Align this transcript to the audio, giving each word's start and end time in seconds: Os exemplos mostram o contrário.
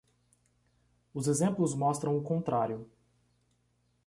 Os 1.13 1.27
exemplos 1.27 1.75
mostram 1.75 2.17
o 2.17 2.23
contrário. 2.23 2.89